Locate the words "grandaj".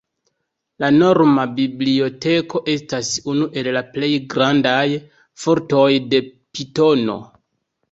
4.37-4.83